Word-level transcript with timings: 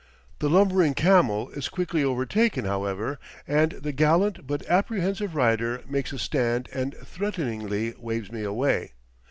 The 0.39 0.49
lumbering 0.49 0.95
camel 0.95 1.51
is 1.51 1.69
quickly 1.69 2.03
overtaken, 2.03 2.65
however, 2.65 3.19
and 3.47 3.73
the 3.73 3.91
gallant 3.91 4.47
but 4.47 4.65
apprehensive 4.67 5.35
rider 5.35 5.83
makes 5.87 6.11
a 6.11 6.17
stand 6.17 6.69
and 6.73 6.95
threateningly 7.03 7.93
waves 7.99 8.31
me 8.31 8.41
away. 8.41 8.93